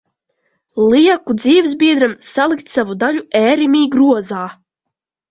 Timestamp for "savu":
2.77-2.95